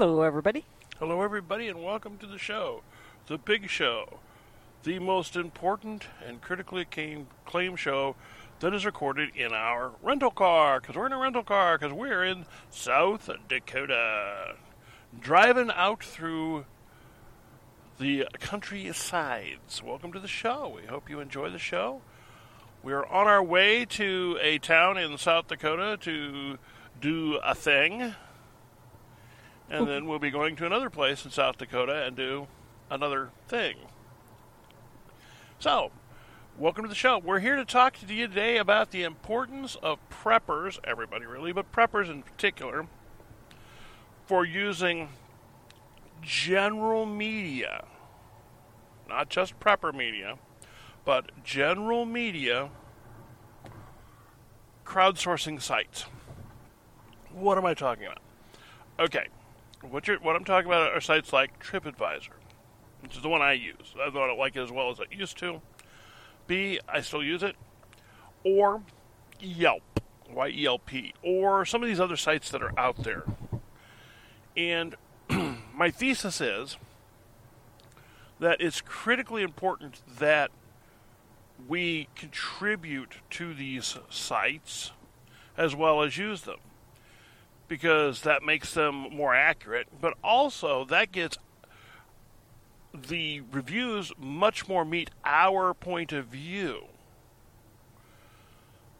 [0.00, 0.64] Hello, everybody.
[0.98, 2.80] Hello, everybody, and welcome to the show,
[3.26, 4.20] The Big Show,
[4.82, 8.16] the most important and critically acclaimed show
[8.60, 12.24] that is recorded in our rental car, because we're in a rental car, because we're
[12.24, 14.54] in South Dakota.
[15.20, 16.64] Driving out through
[17.98, 19.82] the countrysides.
[19.82, 20.72] Welcome to the show.
[20.80, 22.00] We hope you enjoy the show.
[22.82, 26.56] We're on our way to a town in South Dakota to
[27.02, 28.14] do a thing.
[29.70, 32.48] And then we'll be going to another place in South Dakota and do
[32.90, 33.76] another thing.
[35.60, 35.92] So,
[36.58, 37.18] welcome to the show.
[37.18, 41.70] We're here to talk to you today about the importance of preppers, everybody really, but
[41.70, 42.88] preppers in particular,
[44.26, 45.10] for using
[46.20, 47.84] general media,
[49.08, 50.36] not just prepper media,
[51.04, 52.70] but general media
[54.84, 56.06] crowdsourcing sites.
[57.32, 58.18] What am I talking about?
[58.98, 59.28] Okay,
[59.82, 62.30] what, you're, what I'm talking about are sites like TripAdvisor,
[63.02, 63.94] which is the one I use.
[64.00, 65.60] I don't like it as well as I used to.
[66.46, 67.56] B, I still use it.
[68.44, 68.82] Or
[69.40, 70.00] Yelp,
[70.32, 73.24] Y-E-L-P, or some of these other sites that are out there.
[74.56, 74.96] And
[75.74, 76.76] my thesis is
[78.38, 80.50] that it's critically important that
[81.68, 84.92] we contribute to these sites
[85.56, 86.58] as well as use them
[87.70, 91.38] because that makes them more accurate, but also that gets
[92.92, 96.86] the reviews much more meet our point of view.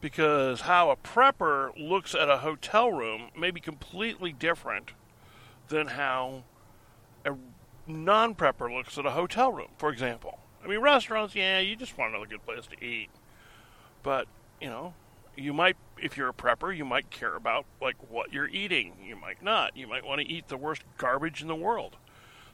[0.01, 4.93] Because how a prepper looks at a hotel room may be completely different
[5.67, 6.45] than how
[7.25, 7.35] a
[7.89, 10.39] non prepper looks at a hotel room, for example.
[10.65, 13.11] I mean, restaurants, yeah, you just want another good place to eat.
[14.05, 14.29] But,
[14.61, 14.95] you know,
[15.41, 18.95] you might, if you're a prepper, you might care about, like, what you're eating.
[19.05, 19.77] You might not.
[19.77, 21.97] You might want to eat the worst garbage in the world.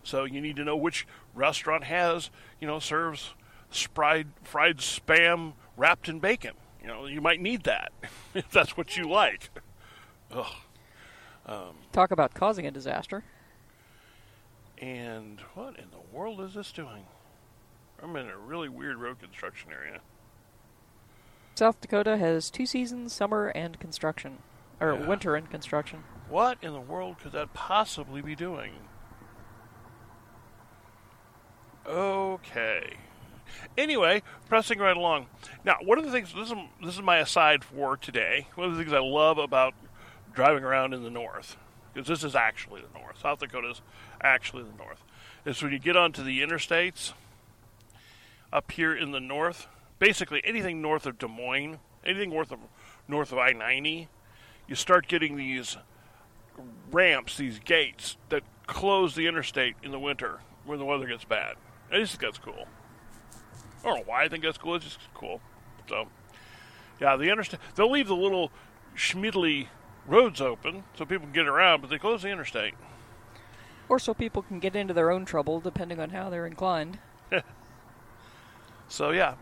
[0.02, 2.30] So you need to know which restaurant has,
[2.60, 3.34] you know, serves
[3.70, 6.52] fried, fried spam wrapped in bacon.
[6.80, 7.92] You know, you might need that
[8.34, 9.50] if that's what you like.
[10.30, 10.46] Ugh.
[11.46, 13.24] Um, Talk about causing a disaster.
[14.78, 17.06] And what in the world is this doing?
[18.02, 20.00] I'm in a really weird road construction area.
[21.56, 24.38] South Dakota has two seasons, summer and construction.
[24.78, 25.06] Or yeah.
[25.06, 26.04] winter and construction.
[26.28, 28.72] What in the world could that possibly be doing?
[31.86, 32.98] Okay.
[33.78, 35.28] Anyway, pressing right along.
[35.64, 38.48] Now, one of the things this is this is my aside for today.
[38.54, 39.72] One of the things I love about
[40.34, 41.56] driving around in the north,
[41.94, 43.20] because this is actually the north.
[43.22, 43.80] South Dakota is
[44.20, 45.02] actually the north.
[45.46, 47.14] Is when you get onto the interstates
[48.52, 49.68] up here in the north,
[49.98, 52.58] basically anything north of Des Moines, anything north of
[53.08, 54.08] north of I ninety,
[54.66, 55.76] you start getting these
[56.90, 61.56] ramps, these gates that close the interstate in the winter when the weather gets bad.
[61.92, 62.66] I just think that's cool.
[63.80, 64.74] I don't know why I think that's cool.
[64.74, 65.40] It's just cool.
[65.88, 66.08] So,
[67.00, 67.60] yeah, the interstate.
[67.76, 68.50] They'll leave the little
[68.96, 69.68] schmiddly
[70.06, 72.74] roads open so people can get around, but they close the interstate.
[73.88, 76.98] Or so people can get into their own trouble, depending on how they're inclined.
[78.88, 79.34] so yeah.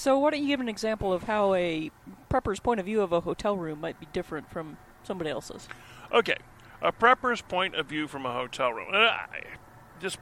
[0.00, 1.90] So why don't you give an example of how a
[2.30, 5.68] prepper's point of view of a hotel room might be different from somebody else's?
[6.10, 6.38] Okay,
[6.80, 8.88] a prepper's point of view from a hotel room.
[8.94, 9.10] Uh,
[10.00, 10.18] just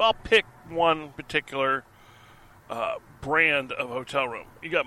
[0.00, 1.84] I'll pick one particular
[2.70, 4.46] uh, brand of hotel room.
[4.62, 4.86] You got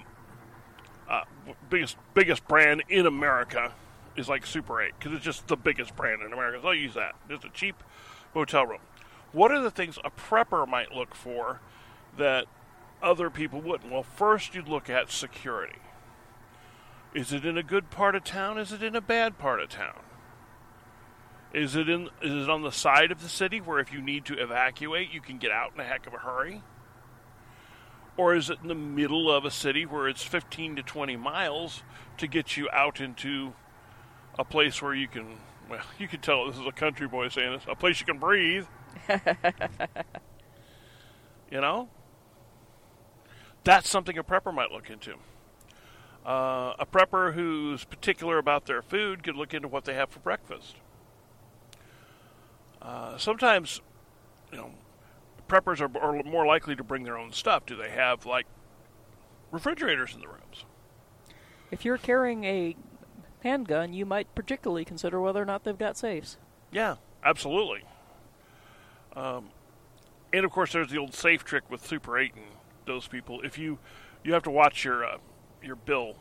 [1.07, 1.21] uh,
[1.69, 3.75] biggest biggest brand in America
[4.17, 6.57] is like Super 8 because it's just the biggest brand in America.
[6.63, 7.13] So I'll use that.
[7.29, 7.83] Just a cheap
[8.33, 8.81] hotel room.
[9.33, 11.61] What are the things a prepper might look for
[12.17, 12.47] that
[13.01, 13.91] other people wouldn't?
[13.91, 15.79] Well, first you'd look at security.
[17.13, 18.57] Is it in a good part of town?
[18.57, 19.99] Is it in a bad part of town?
[21.53, 24.23] Is it in is it on the side of the city where if you need
[24.25, 26.63] to evacuate you can get out in a heck of a hurry?
[28.15, 31.83] Or is it in the middle of a city where it's 15 to 20 miles
[32.17, 33.53] to get you out into
[34.39, 35.37] a place where you can
[35.69, 38.19] well, you can tell this is a country boy saying this, a place you can
[38.19, 38.65] breathe.
[41.51, 41.89] you know?
[43.63, 45.15] That's something a prepper might look into.
[46.25, 50.19] Uh, a prepper who's particular about their food could look into what they have for
[50.19, 50.75] breakfast.
[52.81, 53.81] Uh, sometimes,
[54.51, 54.71] you know,
[55.47, 57.65] preppers are, are more likely to bring their own stuff.
[57.65, 58.45] Do they have like
[59.51, 60.65] refrigerators in the rooms?
[61.71, 62.75] If you're carrying a
[63.43, 66.37] handgun, you might particularly consider whether or not they've got safes.
[66.71, 67.83] Yeah, absolutely.
[69.15, 69.49] Um,
[70.31, 72.45] and of course, there's the old safe trick with Super 8 and
[72.85, 73.41] those people.
[73.41, 73.79] If you
[74.23, 75.17] you have to watch your uh,
[75.63, 76.15] your bill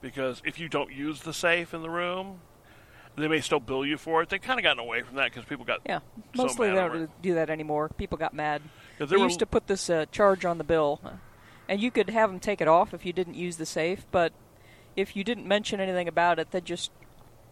[0.00, 2.40] because if you don't use the safe in the room,
[3.14, 4.30] They may still bill you for it.
[4.30, 6.00] They've kind of gotten away from that because people got Yeah,
[6.34, 7.88] so mostly they don't do that anymore.
[7.90, 8.62] People got mad.
[8.98, 11.00] They used to put this uh, charge on the bill,
[11.68, 14.06] and you could have them take it off if you didn't use the safe.
[14.10, 14.32] But
[14.96, 16.90] if you didn't mention anything about it, they'd just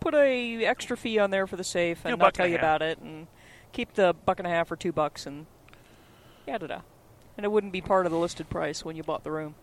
[0.01, 2.61] put a extra fee on there for the safe and buck not tell you half.
[2.61, 3.27] about it, and
[3.73, 5.45] keep the buck and a half or two bucks, and
[6.49, 6.81] yeah, da da.
[7.41, 9.55] And it wouldn't be part of the listed price when you bought the room.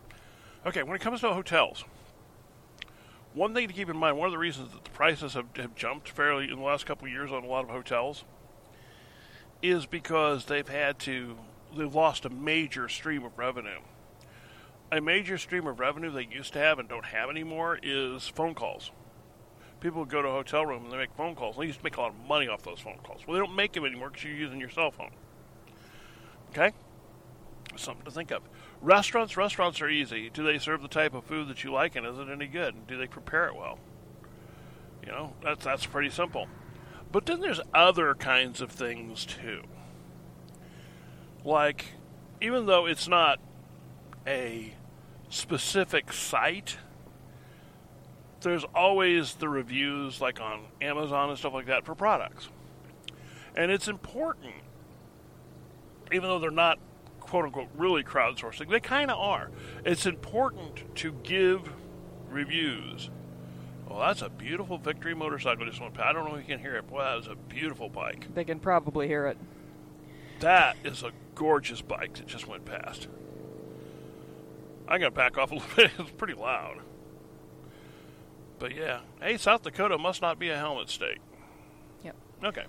[0.66, 1.84] Okay, when it comes to hotels,
[3.36, 5.76] one thing to keep in mind, one of the reasons that the prices have, have
[5.76, 8.24] jumped fairly in the last couple of years on a lot of hotels
[9.62, 11.38] is because they've had to,
[11.78, 13.82] they've lost a major stream of revenue.
[14.92, 18.56] A major stream of revenue they used to have and don't have anymore is phone
[18.56, 18.90] calls.
[19.82, 21.58] People go to a hotel room and they make phone calls.
[21.58, 23.22] They used to make a lot of money off those phone calls.
[23.28, 25.12] Well, they don't make them anymore because you're using your cell phone.
[26.50, 26.74] Okay?
[27.80, 28.44] Something to think of.
[28.82, 30.30] Restaurants, restaurants are easy.
[30.30, 32.76] Do they serve the type of food that you like, and is it any good?
[32.76, 33.80] And do they prepare it well?
[35.06, 36.48] You know, that's that's pretty simple.
[37.12, 39.64] But then there's other kinds of things too.
[41.46, 41.94] Like,
[42.42, 43.40] even though it's not
[44.26, 44.74] a
[45.30, 46.78] specific site,
[48.42, 52.50] there's always the reviews, like on Amazon and stuff like that, for products.
[53.56, 54.54] And it's important,
[56.12, 56.80] even though they're not
[57.28, 58.70] quote unquote really crowdsourcing.
[58.70, 59.50] They kind of are.
[59.86, 61.70] It's important to give
[62.30, 63.10] reviews.
[63.88, 66.08] Well, that's a beautiful Victory motorcycle just went past.
[66.08, 66.88] I don't know if you can hear it.
[66.88, 68.28] Boy, that was a beautiful bike.
[68.34, 69.38] They can probably hear it.
[70.40, 73.08] That is a gorgeous bike that just went past.
[74.88, 75.92] I'm to back off a little bit.
[75.98, 76.80] It's pretty loud.
[78.60, 79.02] But yeah.
[79.22, 81.20] Hey, South Dakota must not be a helmet state.
[82.04, 82.16] Yep.
[82.44, 82.66] Okay.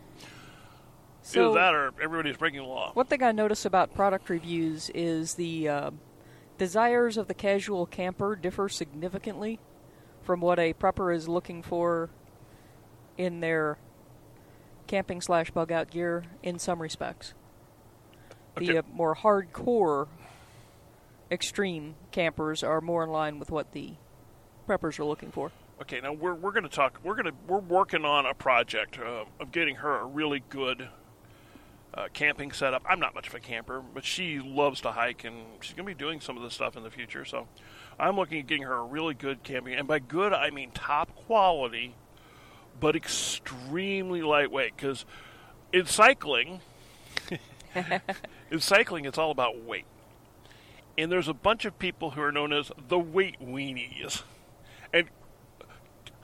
[1.28, 2.90] So Either that or everybody's breaking the law.
[2.94, 5.90] One thing I notice about product reviews is the uh,
[6.56, 9.60] desires of the casual camper differ significantly
[10.22, 12.08] from what a prepper is looking for
[13.18, 13.76] in their
[14.86, 17.34] camping slash bug out gear in some respects.
[18.56, 18.68] Okay.
[18.68, 20.08] The uh, more hardcore
[21.30, 23.96] extreme campers are more in line with what the
[24.66, 25.52] preppers are looking for.
[25.82, 26.98] Okay, now we're we're going to talk.
[27.04, 30.88] We're going to we're working on a project uh, of getting her a really good
[31.94, 32.82] uh, camping setup.
[32.88, 35.94] I'm not much of a camper, but she loves to hike, and she's going to
[35.94, 37.24] be doing some of this stuff in the future.
[37.24, 37.48] So,
[37.98, 41.14] I'm looking at getting her a really good camping, and by good I mean top
[41.14, 41.94] quality,
[42.78, 44.76] but extremely lightweight.
[44.76, 45.04] Because
[45.72, 46.60] in cycling,
[48.50, 49.86] in cycling, it's all about weight,
[50.96, 54.22] and there's a bunch of people who are known as the weight weenies,
[54.92, 55.08] and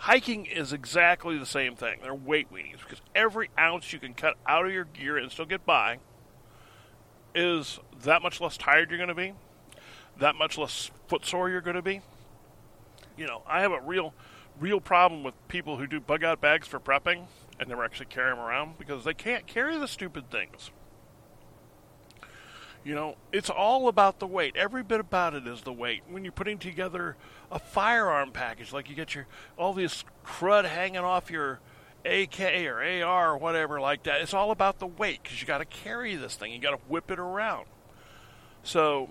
[0.04, 1.98] hiking is exactly the same thing.
[2.02, 5.46] They're weight weenies because every ounce you can cut out of your gear and still
[5.46, 5.96] get by
[7.34, 9.32] is that much less tired you're going to be,
[10.18, 12.02] that much less footsore you're going to be.
[13.16, 14.12] You know, I have a real,
[14.60, 17.24] real problem with people who do bug out bags for prepping
[17.58, 20.70] and never actually carry them around because they can't carry the stupid things.
[22.84, 24.56] You know, it's all about the weight.
[24.56, 26.02] Every bit about it is the weight.
[26.06, 27.16] When you're putting together
[27.50, 29.26] a firearm package, like you get your
[29.56, 31.60] all this crud hanging off your
[32.04, 35.58] AK or AR or whatever like that, it's all about the weight because you got
[35.58, 36.52] to carry this thing.
[36.52, 37.66] You got to whip it around.
[38.62, 39.08] So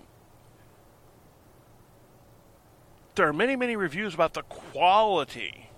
[3.16, 5.70] there are many, many reviews about the quality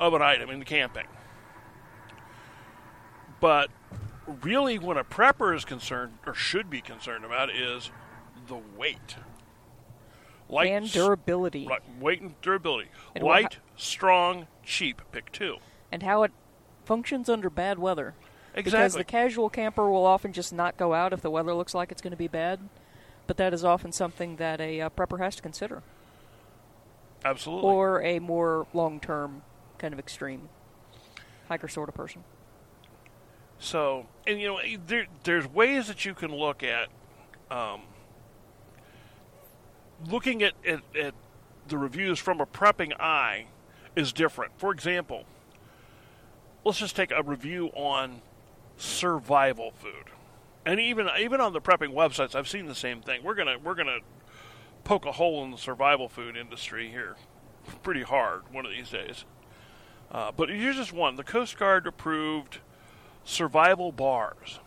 [0.00, 1.06] of an item in camping.
[3.38, 3.70] But
[4.42, 7.90] really, when a prepper is concerned, or should be concerned about, is
[8.46, 9.16] the weight.
[10.48, 11.66] Light, and durability.
[11.66, 12.90] Right, weight and durability.
[13.14, 15.02] And what Light, strong, cheap.
[15.10, 15.56] Pick two.
[15.90, 16.32] And how it
[16.84, 18.14] functions under bad weather.
[18.54, 18.62] Exactly.
[18.62, 21.90] Because the casual camper will often just not go out if the weather looks like
[21.90, 22.60] it's going to be bad.
[23.26, 25.82] But that is often something that a uh, prepper has to consider.
[27.24, 27.70] Absolutely.
[27.70, 29.42] Or a more long term
[29.78, 30.50] kind of extreme
[31.48, 32.22] hiker sort of person.
[33.64, 36.90] So, and you know, there, there's ways that you can look at,
[37.50, 37.80] um,
[40.06, 41.14] looking at, at, at
[41.68, 43.46] the reviews from a prepping eye
[43.96, 44.52] is different.
[44.58, 45.24] For example,
[46.62, 48.20] let's just take a review on
[48.76, 50.10] survival food,
[50.66, 53.22] and even even on the prepping websites, I've seen the same thing.
[53.24, 54.00] We're gonna we're gonna
[54.84, 57.16] poke a hole in the survival food industry here,
[57.82, 59.24] pretty hard one of these days.
[60.12, 62.58] Uh, but here's just one: the Coast Guard approved
[63.24, 64.60] survival bars.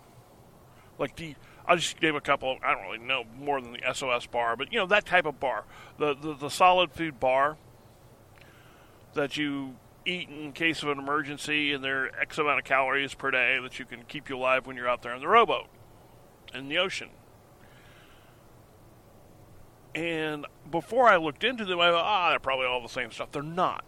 [0.99, 1.35] Like the,
[1.67, 2.57] I'll just gave a couple.
[2.63, 5.39] I don't really know more than the SOS bar, but you know that type of
[5.39, 5.65] bar,
[5.97, 7.57] the the, the solid food bar
[9.13, 13.13] that you eat in case of an emergency, and there are X amount of calories
[13.13, 15.67] per day that you can keep you alive when you're out there in the rowboat
[16.53, 17.09] in the ocean.
[19.95, 23.31] And before I looked into them, I thought, ah, they're probably all the same stuff.
[23.31, 23.83] They're not.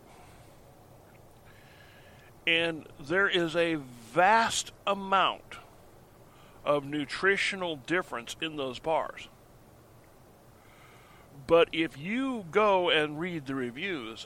[2.50, 5.60] And there is a vast amount
[6.66, 9.28] of nutritional difference in those bars.
[11.46, 14.26] But if you go and read the reviews,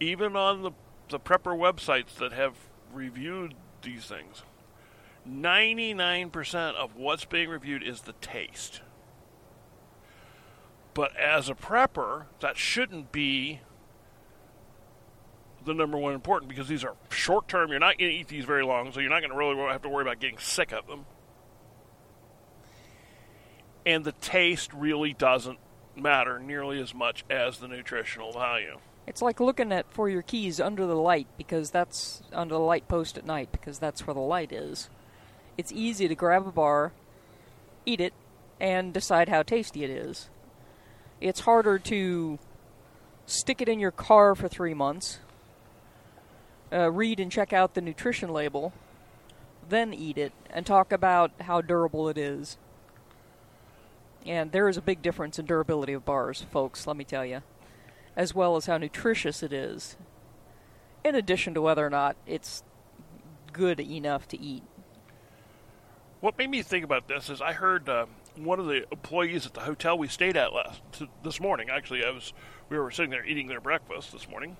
[0.00, 0.72] even on the,
[1.08, 2.56] the prepper websites that have
[2.92, 4.42] reviewed these things,
[5.26, 8.82] 99% of what's being reviewed is the taste.
[10.92, 13.60] But as a prepper, that shouldn't be
[15.64, 17.70] the number one important because these are short term.
[17.70, 19.82] You're not going to eat these very long, so you're not going to really have
[19.82, 21.04] to worry about getting sick of them.
[23.86, 25.58] And the taste really doesn't
[25.96, 28.78] matter nearly as much as the nutritional value.
[29.06, 32.86] It's like looking at for your keys under the light because that's under the light
[32.86, 34.88] post at night because that's where the light is.
[35.56, 36.92] It's easy to grab a bar,
[37.84, 38.14] eat it,
[38.60, 40.28] and decide how tasty it is.
[41.20, 42.38] It's harder to
[43.26, 45.18] stick it in your car for three months,
[46.72, 48.72] uh, read and check out the nutrition label,
[49.68, 52.58] then eat it, and talk about how durable it is.
[54.26, 57.42] And there is a big difference in durability of bars, folks, let me tell you,
[58.16, 59.96] as well as how nutritious it is,
[61.04, 62.62] in addition to whether or not it's
[63.52, 64.62] good enough to eat.
[66.20, 68.04] What made me think about this is I heard uh,
[68.36, 70.82] one of the employees at the hotel we stayed at last
[71.24, 71.70] this morning.
[71.70, 72.34] Actually, I was
[72.68, 74.56] we were sitting there eating their breakfast this morning.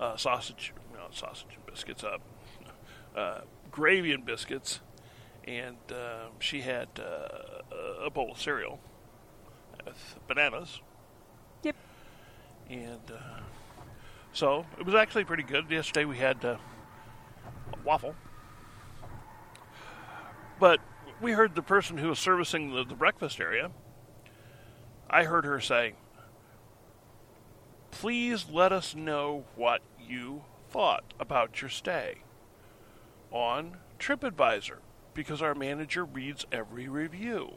[0.00, 2.18] Uh, sausage, no, sausage and biscuits, uh,
[3.18, 3.40] uh,
[3.72, 4.78] gravy and biscuits,
[5.44, 8.78] and uh, she had uh, a bowl of cereal
[9.84, 10.80] with bananas.
[11.64, 11.74] Yep.
[12.70, 13.40] And uh,
[14.32, 15.68] so it was actually pretty good.
[15.68, 16.58] Yesterday we had uh,
[17.72, 18.14] a waffle.
[20.60, 20.78] But
[21.20, 23.72] we heard the person who was servicing the, the breakfast area,
[25.10, 25.94] I heard her say,
[28.00, 32.18] Please let us know what you thought about your stay
[33.32, 34.76] on TripAdvisor
[35.14, 37.54] because our manager reads every review.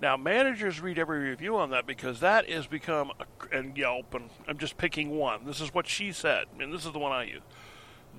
[0.00, 4.30] Now, managers read every review on that because that has become, a, and Yelp, and
[4.46, 5.46] I'm just picking one.
[5.46, 7.42] This is what she said, and this is the one I use.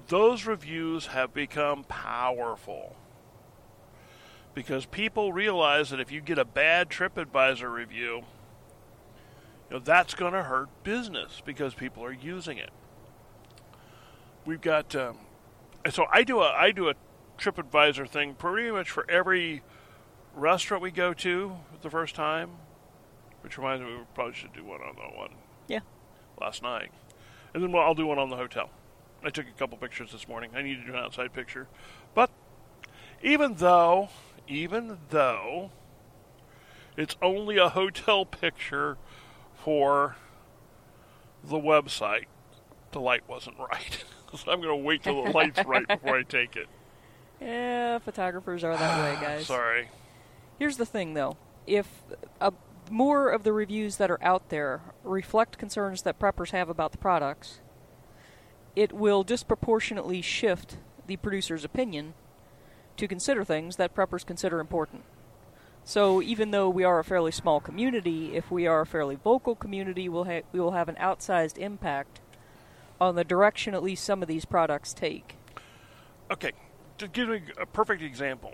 [0.09, 2.97] Those reviews have become powerful
[4.53, 8.23] because people realize that if you get a bad TripAdvisor review,
[9.71, 12.71] you know, that's going to hurt business because people are using it.
[14.45, 15.19] We've got, um,
[15.89, 16.95] so I do a I do a
[17.37, 19.63] TripAdvisor thing pretty much for every
[20.35, 22.49] restaurant we go to the first time,
[23.41, 25.35] which reminds me we probably should do one on that one.
[25.67, 25.79] Yeah.
[26.41, 26.91] Last night,
[27.53, 28.71] and then I'll do one on the hotel.
[29.23, 30.51] I took a couple pictures this morning.
[30.53, 31.69] I need to do an outside picture,
[32.13, 32.29] but
[33.23, 34.09] even though,
[34.49, 35.71] even though
[36.97, 38.97] it's only a hotel picture
[39.63, 40.15] for
[41.43, 42.25] the website,
[42.91, 44.03] the light wasn't right.
[44.35, 46.67] so I'm going to wait till the light's right before I take it.
[47.39, 49.47] Yeah, photographers are that way, guys.
[49.47, 49.89] Sorry.
[50.59, 51.37] Here's the thing, though.
[51.65, 51.87] If
[52.39, 52.51] uh,
[52.89, 56.97] more of the reviews that are out there reflect concerns that preppers have about the
[56.97, 57.59] products,
[58.75, 60.77] it will disproportionately shift
[61.07, 62.13] the producer's opinion
[62.97, 65.03] to consider things that preppers consider important.
[65.83, 69.55] So even though we are a fairly small community, if we are a fairly vocal
[69.55, 72.21] community, we'll ha- we will have an outsized impact
[72.99, 75.35] on the direction at least some of these products take.
[76.29, 76.51] Okay,
[76.99, 78.53] to give a perfect example,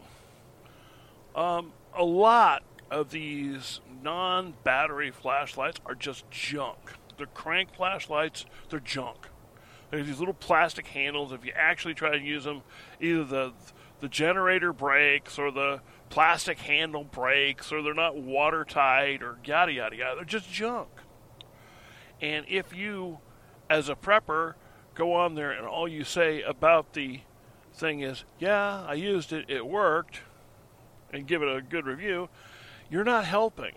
[1.36, 6.77] um, a lot of these non-battery flashlights are just junk.
[7.17, 8.46] They're crank flashlights.
[8.69, 9.27] They're junk.
[9.91, 11.31] There's these little plastic handles.
[11.31, 12.62] If you actually try to use them,
[13.00, 13.53] either the
[14.00, 19.95] the generator breaks or the plastic handle breaks or they're not watertight or yada yada
[19.95, 20.15] yada.
[20.15, 20.89] They're just junk.
[22.21, 23.19] And if you,
[23.69, 24.55] as a prepper,
[24.95, 27.21] go on there and all you say about the
[27.73, 30.21] thing is, yeah, I used it, it worked,
[31.13, 32.29] and give it a good review,
[32.89, 33.75] you're not helping.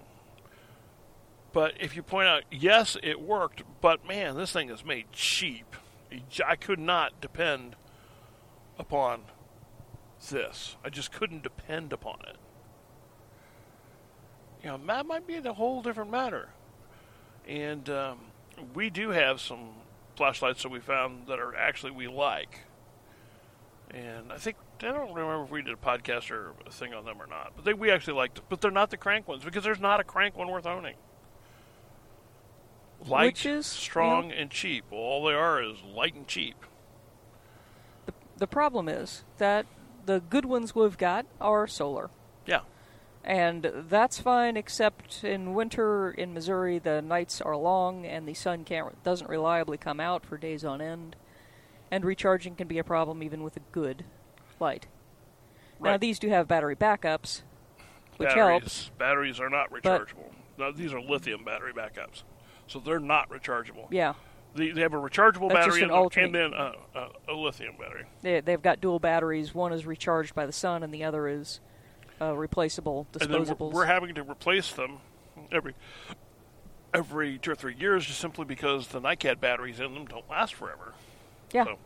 [1.52, 5.76] But if you point out, yes, it worked, but man, this thing is made cheap.
[6.46, 7.76] I could not depend
[8.78, 9.22] upon
[10.28, 10.76] this.
[10.84, 12.36] I just couldn't depend upon it.
[14.62, 16.50] You know, that might be a whole different matter.
[17.48, 18.18] And um,
[18.74, 19.70] we do have some
[20.16, 22.60] flashlights that we found that are actually we like.
[23.90, 27.04] And I think I don't remember if we did a podcast or a thing on
[27.04, 28.44] them or not, but they, we actually liked it.
[28.48, 30.94] But they're not the crank ones because there's not a crank one worth owning.
[33.06, 34.84] Light, Which is, strong, you know- and cheap.
[34.90, 36.66] Well, all they are is light and cheap.
[38.04, 39.64] The, the problem is that
[40.06, 42.10] the good ones we've got are solar.
[42.46, 42.60] Yeah.
[43.24, 48.64] And that's fine, except in winter in Missouri, the nights are long and the sun
[48.64, 51.16] can't doesn't reliably come out for days on end.
[51.90, 54.04] and recharging can be a problem even with a good
[54.58, 54.86] light.
[55.80, 57.42] Now these do have battery backups,
[58.16, 58.90] which batteries, helps.
[58.98, 60.30] Batteries are not rechargeable.
[60.58, 62.22] no, these are lithium battery backups,
[62.66, 63.86] so they're not rechargeable.
[63.90, 64.14] Yeah,
[64.54, 67.74] They, they have a rechargeable That's battery an and, and then uh, uh, a lithium
[67.78, 68.04] battery.
[68.22, 69.54] they they've got dual batteries.
[69.54, 71.60] One is recharged by the sun, and the other is
[72.20, 73.58] uh, replaceable And then disposables.
[73.72, 74.98] we're, we're having to replace them
[75.52, 75.74] every
[76.92, 80.54] every two or three years, just simply because the NiCad batteries in them don't last
[80.54, 80.94] forever.
[81.52, 81.78] yeah, So,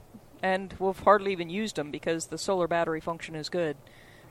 [0.43, 3.77] and we've hardly even used them because the solar battery function is good.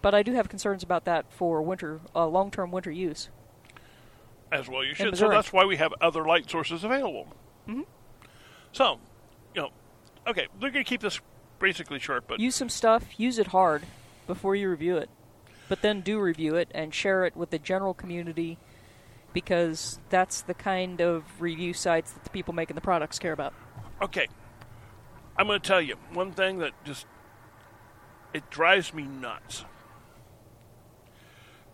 [0.02, 3.30] But I do have concerns about that for winter, uh, long-term winter use.
[4.52, 5.16] as well, you should.
[5.18, 7.28] So that's why we have other light sources available.
[7.70, 7.82] Mm-hmm.
[8.74, 9.00] So,
[9.56, 9.70] you know,
[10.28, 11.22] okay, we're going to keep this
[11.60, 13.84] basically short, but use some stuff, use it hard
[14.28, 15.10] before you review it.
[15.70, 18.58] But then do review it and share it with the general community
[19.32, 23.54] because that's the kind of review sites that the people making the products care about.
[24.02, 24.28] Okay.
[25.38, 27.06] I'm going to tell you one thing that just
[28.34, 29.66] it drives me nuts.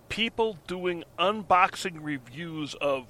[0.10, 3.08] People doing unboxing reviews of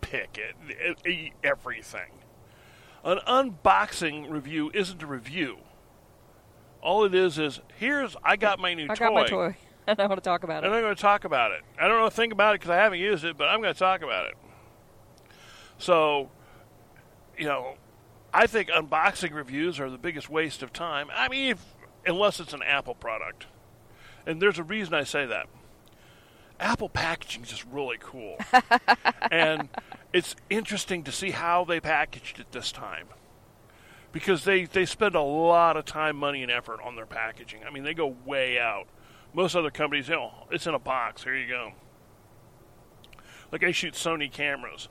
[0.00, 2.10] pick it, it- it- everything.
[3.04, 5.58] An unboxing review isn't a review.
[6.82, 10.00] All it is is here's I got my new I toy, got my toy and
[10.00, 10.66] I want to talk about it.
[10.66, 10.74] and.
[10.74, 11.60] I'm going to talk about it.
[11.78, 13.74] I don't know a thing about it because I haven't used it, but I'm going
[13.74, 14.34] to talk about it.
[15.78, 16.30] So,
[17.36, 17.74] you know,
[18.32, 21.08] I think unboxing reviews are the biggest waste of time.
[21.14, 21.64] I mean, if,
[22.06, 23.46] unless it's an Apple product.
[24.26, 25.46] And there's a reason I say that.
[26.58, 28.36] Apple packaging is just really cool.
[29.30, 29.68] and
[30.14, 33.08] it's interesting to see how they packaged it this time.
[34.12, 37.62] Because they, they spend a lot of time, money, and effort on their packaging.
[37.66, 38.86] I mean, they go way out.
[39.32, 41.24] Most other companies, you know, it's in a box.
[41.24, 41.72] Here you go.
[43.50, 44.88] Like I shoot Sony cameras.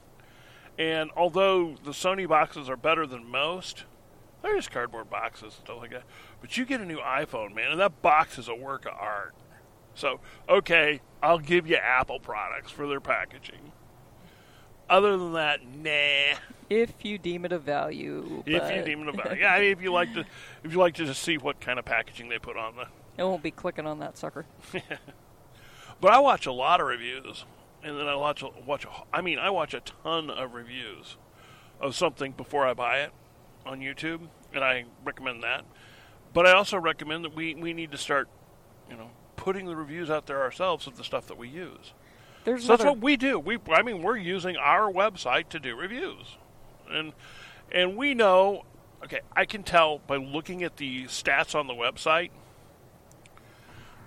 [0.77, 3.85] And although the Sony boxes are better than most,
[4.41, 6.03] they're just cardboard boxes and stuff like that.
[6.41, 9.33] But you get a new iPhone, man, and that box is a work of art.
[9.95, 13.71] So, okay, I'll give you Apple products for their packaging.
[14.93, 16.37] Other than that, nah.
[16.69, 18.43] If you deem it of value.
[18.45, 20.23] If you deem it about, yeah, if you like to,
[20.63, 22.87] if you like to just see what kind of packaging they put on the.
[23.17, 24.45] It won't be clicking on that sucker.
[26.03, 27.45] But I watch a lot of reviews,
[27.81, 28.83] and then I watch a, watch.
[28.83, 31.15] A, I mean, I watch a ton of reviews
[31.79, 33.11] of something before I buy it
[33.65, 35.63] on YouTube, and I recommend that.
[36.33, 38.27] But I also recommend that we we need to start,
[38.89, 41.93] you know, putting the reviews out there ourselves of the stuff that we use.
[42.45, 43.39] There's So that's what we do.
[43.39, 46.37] We, I mean, we're using our website to do reviews,
[46.89, 47.13] and
[47.71, 48.63] and we know.
[49.03, 52.29] Okay, I can tell by looking at the stats on the website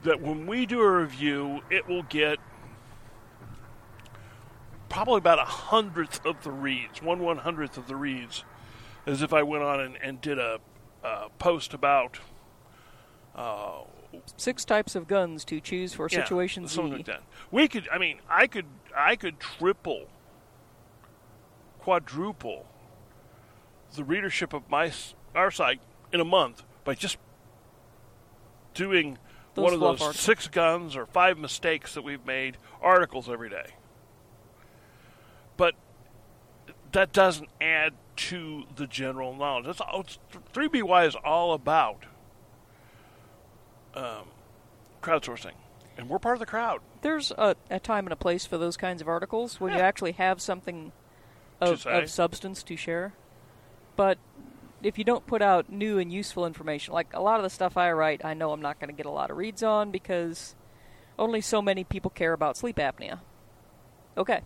[0.05, 2.39] that when we do a review, it will get
[4.89, 8.45] probably about a hundredth of the reads, one one hundredth of the reads,
[9.05, 10.61] as if I went on and, and did a,
[11.03, 12.21] a post about
[13.35, 13.81] uh,
[14.37, 16.17] six types of guns to choose for situations.
[16.17, 16.97] Yeah, Situation something Z.
[16.99, 17.23] like that.
[17.51, 17.89] We could.
[17.93, 18.67] I mean, I could.
[18.97, 20.07] I could triple,
[21.79, 22.67] quadruple
[23.95, 24.93] the readership of my
[25.35, 25.81] our site
[26.13, 27.17] in a month by just
[28.75, 29.19] doing
[29.55, 30.21] Those one of those articles.
[30.21, 33.75] six guns or five mistakes that we've made articles every day.
[35.57, 35.75] But
[36.93, 39.67] that doesn't add to the general knowledge.
[39.67, 40.05] That's all.
[40.53, 42.05] Three BY is all about
[43.97, 44.29] um,
[45.03, 45.55] crowdsourcing,
[45.97, 46.81] and we're part of the crowd.
[47.03, 50.13] There's a, a time and a place for those kinds of articles when you actually
[50.13, 50.93] have something
[51.61, 53.15] of, of substance to share.
[53.97, 54.19] But
[54.83, 57.77] if you don't put out new and useful information, like a lot of the stuff
[57.77, 60.55] I write, I know I'm not going to get a lot of reads on because
[61.19, 63.21] only so many people care about sleep apnea.
[64.17, 64.43] Okay.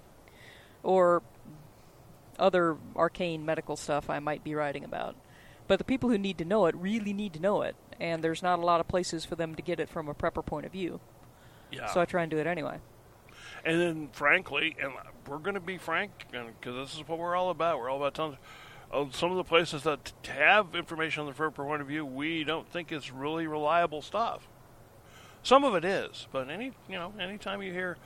[0.82, 1.22] Or
[2.38, 5.16] other arcane medical stuff I might be writing about.
[5.66, 8.42] But the people who need to know it really need to know it, and there's
[8.42, 10.72] not a lot of places for them to get it from a prepper point of
[10.72, 11.00] view.
[11.70, 11.86] Yeah.
[11.86, 12.78] So I try and do it anyway.
[13.64, 14.92] and then, frankly, and
[15.28, 17.78] we're going to be frank, because this is what we're all about.
[17.78, 18.36] We're all about tons.
[18.90, 22.42] Of some of the places that have information on the prepper point of view, we
[22.42, 24.48] don't think it's really reliable stuff.
[25.44, 27.96] Some of it is, but any you know, anytime you hear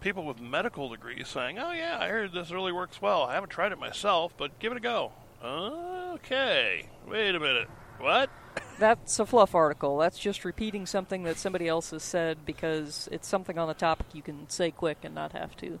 [0.00, 3.24] people with medical degrees saying, "Oh yeah, I heard this really works well.
[3.24, 5.10] I haven't tried it myself, but give it a go."
[5.42, 7.68] Okay, wait a minute.
[7.98, 8.30] What?
[8.80, 9.98] That's a fluff article.
[9.98, 14.06] That's just repeating something that somebody else has said because it's something on the topic
[14.14, 15.78] you can say quick and not have to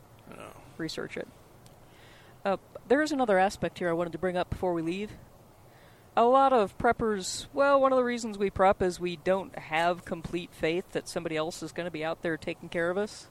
[0.76, 1.26] research it.
[2.44, 2.58] Uh,
[2.88, 5.12] there is another aspect here I wanted to bring up before we leave.
[6.14, 10.04] A lot of preppers, well, one of the reasons we prep is we don't have
[10.04, 13.28] complete faith that somebody else is going to be out there taking care of us.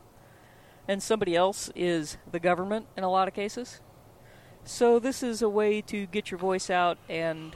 [0.87, 3.81] And somebody else is the government in a lot of cases.
[4.63, 7.55] So this is a way to get your voice out and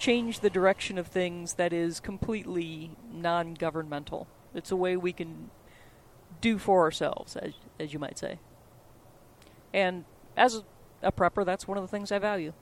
[0.00, 4.26] change the direction of things that is completely non-governmental.
[4.54, 5.50] It's a way we can
[6.40, 8.40] do for ourselves, as as you might say.
[9.72, 10.04] And
[10.36, 10.64] as
[11.02, 12.52] a prepper, that's one of the things I value.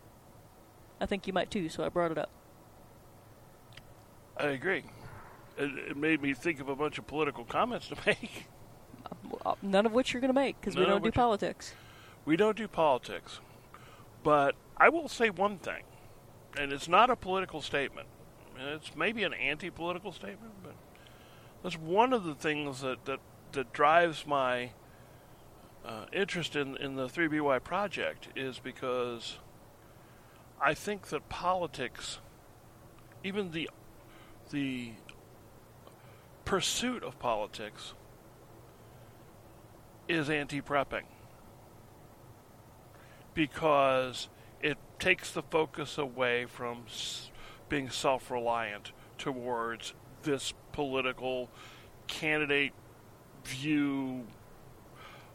[1.01, 2.31] I think you might too, so I brought it up.
[4.37, 4.85] I agree.
[5.57, 8.47] It, it made me think of a bunch of political comments to make.
[9.47, 11.75] Uh, None of which you're going to make because we don't do politics.
[12.25, 13.41] We don't do politics.
[14.23, 15.83] But I will say one thing,
[16.59, 18.09] and it's not a political statement.
[18.59, 20.75] It's maybe an anti political statement, but
[21.63, 23.21] that's one of the things that, that,
[23.53, 24.71] that drives my
[25.85, 29.39] uh, interest in, in the 3BY project is because
[30.61, 32.19] I think that politics,
[33.23, 33.71] even the,
[34.51, 34.93] the
[36.45, 37.95] pursuit of politics,
[40.09, 41.05] is anti prepping
[43.35, 44.29] because
[44.99, 46.85] takes the focus away from
[47.69, 51.49] being self reliant towards this political
[52.07, 52.73] candidate,
[53.45, 54.27] view,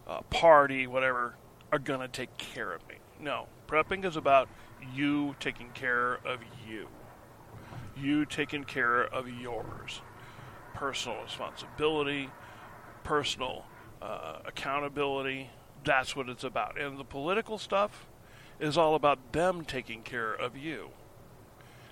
[0.07, 1.35] uh, party, whatever,
[1.71, 2.95] are going to take care of me.
[3.19, 3.47] No.
[3.67, 4.49] Prepping is about
[4.93, 6.87] you taking care of you,
[7.97, 10.01] you taking care of yours.
[10.73, 12.29] Personal responsibility,
[13.03, 13.65] personal
[14.01, 15.49] uh, accountability.
[15.83, 16.79] That's what it's about.
[16.79, 18.05] And the political stuff
[18.59, 20.89] is all about them taking care of you.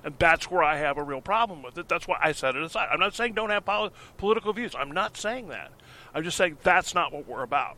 [0.04, 1.88] And that's where I have a real problem with it.
[1.88, 2.88] That's why I set it aside.
[2.92, 4.74] I'm not saying don't have poli- political views.
[4.76, 5.72] I'm not saying that.
[6.14, 7.78] I'm just saying that's not what we're about.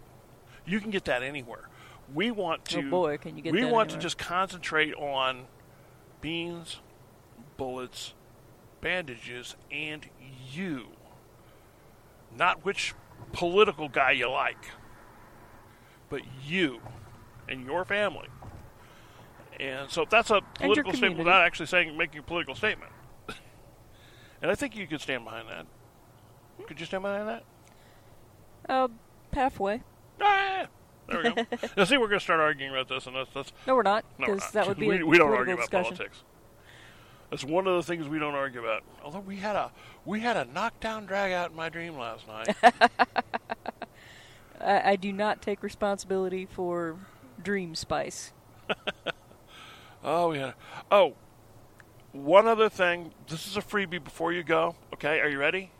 [0.65, 1.67] You can get that anywhere.
[2.13, 2.87] We want oh, to.
[2.87, 5.45] Oh boy, can you get We want to just concentrate on
[6.21, 6.79] beans,
[7.57, 8.13] bullets,
[8.79, 10.07] bandages, and
[10.51, 10.87] you.
[12.37, 12.93] Not which
[13.33, 14.69] political guy you like,
[16.09, 16.79] but you
[17.49, 18.27] and your family.
[19.63, 22.91] And so that's a political statement without actually saying making a political statement.
[24.41, 25.65] and I think you could stand behind that.
[26.67, 27.43] Could you stand behind that?
[28.67, 28.87] Uh,
[29.31, 29.81] halfway.
[30.21, 30.67] Ah,
[31.09, 31.45] there we go.
[31.77, 34.05] now, see, we're going to start arguing about this, and that's, that's No, we're not,
[34.17, 35.95] because that would be we, we don't argue about discussion.
[35.95, 36.23] politics.
[37.29, 38.83] That's one of the things we don't argue about.
[39.03, 39.71] Although we had a
[40.05, 42.55] we had a knockdown drag out in my dream last night.
[44.61, 46.97] I, I do not take responsibility for
[47.41, 48.33] Dream Spice.
[50.03, 50.53] Oh yeah.
[50.91, 51.15] Oh,
[52.11, 53.11] one other thing.
[53.27, 54.75] This is a freebie before you go.
[54.93, 55.71] Okay, are you ready?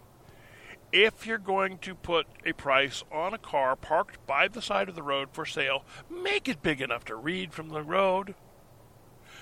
[0.92, 4.96] If you're going to put a price on a car parked by the side of
[4.96, 8.36] the road for sale, make it big enough to read from the road.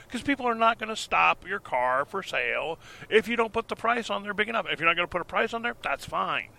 [0.06, 3.70] Because people are not going to stop your car for sale if you don't put
[3.70, 4.66] the price on there big enough.
[4.70, 6.50] If you're not going to put a price on there, that's fine.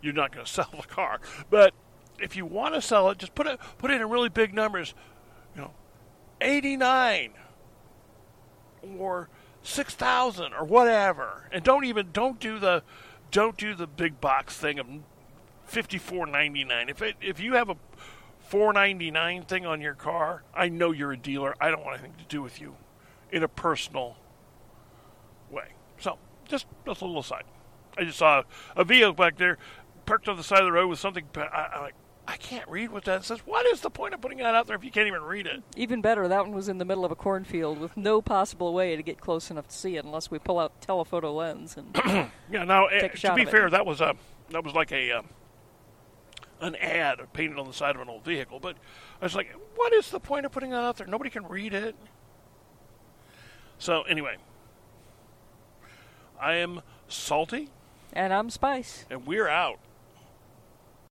[0.00, 1.20] You're not going to sell the car.
[1.50, 1.74] But
[2.20, 4.94] if you want to sell it, just put it put it in really big numbers.
[5.54, 5.70] You know,
[6.40, 7.32] 89
[8.98, 9.28] or
[9.62, 11.48] 6000 or whatever.
[11.52, 12.82] And don't even don't do the
[13.30, 14.86] don't do the big box thing of
[15.70, 16.90] 54.99.
[16.90, 17.76] If it if you have a
[18.40, 21.56] 499 thing on your car, I know you're a dealer.
[21.60, 22.76] I don't want anything to do with you
[23.32, 24.16] in a personal
[25.50, 25.72] way.
[25.98, 27.44] So, just just a little aside.
[27.98, 28.44] I just saw
[28.76, 29.58] a vehicle back there
[30.04, 31.24] parked on the side of the road with something.
[31.36, 31.94] I, I like.
[32.28, 33.38] I can't read what that says.
[33.46, 35.62] What is the point of putting that out there if you can't even read it?
[35.76, 38.96] Even better, that one was in the middle of a cornfield with no possible way
[38.96, 41.76] to get close enough to see it unless we pull out telephoto lens.
[41.76, 41.94] And
[42.50, 42.64] Yeah.
[42.64, 43.50] Now, eh, Take a to be of it.
[43.52, 44.14] fair, that was a
[44.50, 45.26] that was like a um,
[46.60, 48.58] an ad painted on the side of an old vehicle.
[48.58, 48.76] But
[49.20, 51.06] I was like, what is the point of putting that out there?
[51.06, 51.94] Nobody can read it.
[53.78, 54.36] So anyway,
[56.40, 57.70] I am salty,
[58.12, 59.04] and I'm Spice.
[59.10, 59.78] and we're out.